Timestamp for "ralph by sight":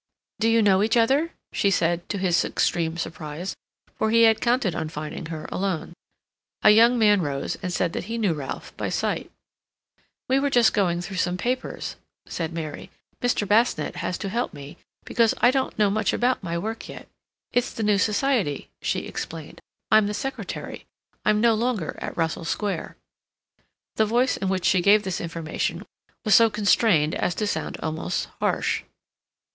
8.33-9.31